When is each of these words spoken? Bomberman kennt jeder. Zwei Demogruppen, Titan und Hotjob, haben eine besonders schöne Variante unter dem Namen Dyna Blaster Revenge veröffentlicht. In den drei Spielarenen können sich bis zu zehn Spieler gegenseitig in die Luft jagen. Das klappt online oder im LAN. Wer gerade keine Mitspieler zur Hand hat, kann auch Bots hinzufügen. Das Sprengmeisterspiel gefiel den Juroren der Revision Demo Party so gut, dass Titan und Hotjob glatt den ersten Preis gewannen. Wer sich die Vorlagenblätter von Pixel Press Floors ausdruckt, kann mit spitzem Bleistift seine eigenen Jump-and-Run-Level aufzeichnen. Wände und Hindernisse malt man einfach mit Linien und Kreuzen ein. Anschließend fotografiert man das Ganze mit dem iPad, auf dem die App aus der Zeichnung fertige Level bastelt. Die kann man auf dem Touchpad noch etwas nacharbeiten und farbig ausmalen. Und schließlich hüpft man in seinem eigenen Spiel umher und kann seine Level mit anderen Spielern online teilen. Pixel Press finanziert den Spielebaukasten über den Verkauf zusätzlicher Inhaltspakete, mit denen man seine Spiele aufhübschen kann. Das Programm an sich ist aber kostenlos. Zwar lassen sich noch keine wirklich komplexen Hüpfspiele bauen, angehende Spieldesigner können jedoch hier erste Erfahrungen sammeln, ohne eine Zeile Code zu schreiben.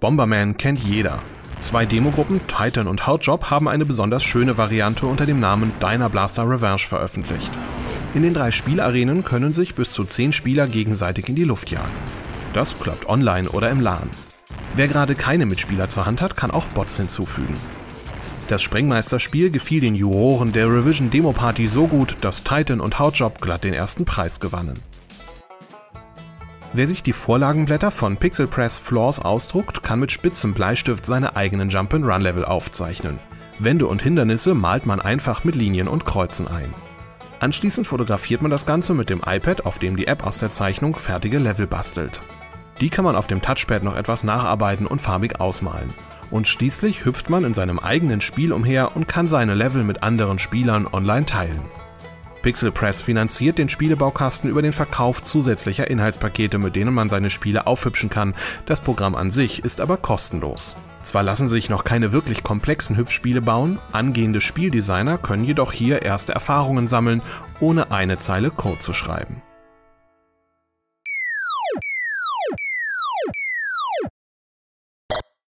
Bomberman 0.00 0.56
kennt 0.56 0.78
jeder. 0.78 1.18
Zwei 1.58 1.84
Demogruppen, 1.84 2.40
Titan 2.46 2.86
und 2.86 3.08
Hotjob, 3.08 3.50
haben 3.50 3.66
eine 3.66 3.84
besonders 3.84 4.22
schöne 4.22 4.56
Variante 4.56 5.06
unter 5.06 5.26
dem 5.26 5.40
Namen 5.40 5.72
Dyna 5.80 6.06
Blaster 6.06 6.48
Revenge 6.48 6.78
veröffentlicht. 6.78 7.50
In 8.14 8.22
den 8.22 8.32
drei 8.32 8.52
Spielarenen 8.52 9.24
können 9.24 9.52
sich 9.52 9.74
bis 9.74 9.92
zu 9.92 10.04
zehn 10.04 10.32
Spieler 10.32 10.68
gegenseitig 10.68 11.28
in 11.28 11.34
die 11.34 11.44
Luft 11.44 11.70
jagen. 11.70 11.90
Das 12.52 12.78
klappt 12.78 13.08
online 13.08 13.48
oder 13.48 13.70
im 13.70 13.80
LAN. 13.80 14.08
Wer 14.76 14.86
gerade 14.86 15.16
keine 15.16 15.46
Mitspieler 15.46 15.88
zur 15.88 16.06
Hand 16.06 16.22
hat, 16.22 16.36
kann 16.36 16.52
auch 16.52 16.66
Bots 16.66 16.96
hinzufügen. 16.96 17.56
Das 18.46 18.62
Sprengmeisterspiel 18.62 19.50
gefiel 19.50 19.80
den 19.80 19.96
Juroren 19.96 20.52
der 20.52 20.68
Revision 20.68 21.10
Demo 21.10 21.32
Party 21.32 21.66
so 21.66 21.88
gut, 21.88 22.16
dass 22.20 22.44
Titan 22.44 22.80
und 22.80 23.00
Hotjob 23.00 23.40
glatt 23.40 23.64
den 23.64 23.74
ersten 23.74 24.04
Preis 24.04 24.38
gewannen. 24.38 24.78
Wer 26.74 26.86
sich 26.86 27.02
die 27.02 27.14
Vorlagenblätter 27.14 27.90
von 27.90 28.18
Pixel 28.18 28.46
Press 28.46 28.78
Floors 28.78 29.20
ausdruckt, 29.20 29.82
kann 29.82 30.00
mit 30.00 30.12
spitzem 30.12 30.52
Bleistift 30.52 31.06
seine 31.06 31.34
eigenen 31.34 31.70
Jump-and-Run-Level 31.70 32.44
aufzeichnen. 32.44 33.18
Wände 33.58 33.86
und 33.86 34.02
Hindernisse 34.02 34.54
malt 34.54 34.84
man 34.84 35.00
einfach 35.00 35.44
mit 35.44 35.54
Linien 35.54 35.88
und 35.88 36.04
Kreuzen 36.04 36.46
ein. 36.46 36.72
Anschließend 37.40 37.86
fotografiert 37.86 38.42
man 38.42 38.50
das 38.50 38.66
Ganze 38.66 38.92
mit 38.92 39.08
dem 39.08 39.22
iPad, 39.24 39.64
auf 39.64 39.78
dem 39.78 39.96
die 39.96 40.06
App 40.06 40.26
aus 40.26 40.40
der 40.40 40.50
Zeichnung 40.50 40.96
fertige 40.96 41.38
Level 41.38 41.66
bastelt. 41.66 42.20
Die 42.80 42.90
kann 42.90 43.04
man 43.04 43.16
auf 43.16 43.26
dem 43.26 43.40
Touchpad 43.40 43.82
noch 43.82 43.96
etwas 43.96 44.22
nacharbeiten 44.22 44.86
und 44.86 45.00
farbig 45.00 45.40
ausmalen. 45.40 45.94
Und 46.30 46.46
schließlich 46.46 47.06
hüpft 47.06 47.30
man 47.30 47.44
in 47.44 47.54
seinem 47.54 47.78
eigenen 47.78 48.20
Spiel 48.20 48.52
umher 48.52 48.94
und 48.94 49.08
kann 49.08 49.26
seine 49.26 49.54
Level 49.54 49.84
mit 49.84 50.02
anderen 50.02 50.38
Spielern 50.38 50.86
online 50.86 51.24
teilen. 51.24 51.62
Pixel 52.42 52.70
Press 52.72 53.00
finanziert 53.00 53.58
den 53.58 53.68
Spielebaukasten 53.68 54.48
über 54.48 54.62
den 54.62 54.72
Verkauf 54.72 55.22
zusätzlicher 55.22 55.90
Inhaltspakete, 55.90 56.58
mit 56.58 56.76
denen 56.76 56.94
man 56.94 57.08
seine 57.08 57.30
Spiele 57.30 57.66
aufhübschen 57.66 58.10
kann. 58.10 58.34
Das 58.66 58.80
Programm 58.80 59.14
an 59.14 59.30
sich 59.30 59.64
ist 59.64 59.80
aber 59.80 59.96
kostenlos. 59.96 60.76
Zwar 61.02 61.22
lassen 61.22 61.48
sich 61.48 61.68
noch 61.68 61.84
keine 61.84 62.12
wirklich 62.12 62.42
komplexen 62.42 62.96
Hüpfspiele 62.96 63.40
bauen, 63.40 63.78
angehende 63.92 64.40
Spieldesigner 64.40 65.18
können 65.18 65.44
jedoch 65.44 65.72
hier 65.72 66.02
erste 66.02 66.32
Erfahrungen 66.32 66.88
sammeln, 66.88 67.22
ohne 67.60 67.90
eine 67.90 68.18
Zeile 68.18 68.50
Code 68.50 68.78
zu 68.78 68.92
schreiben. 68.92 69.42